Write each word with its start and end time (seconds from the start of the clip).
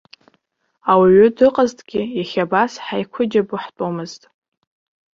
Ауаҩы 0.91 1.27
дыҟазҭгьы 1.37 2.01
иахьа 2.17 2.43
абас 2.45 2.71
ҳаиқәыџьабо 2.85 3.55
ҳтәомызт. 3.63 4.21